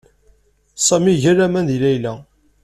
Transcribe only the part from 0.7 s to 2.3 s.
Sami iga laman deg Layla.